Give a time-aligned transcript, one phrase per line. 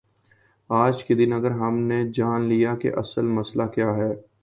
[0.69, 4.11] آج کے دن اگر ہم نے جان لیا کہ اصل مسئلہ کیا ہے۔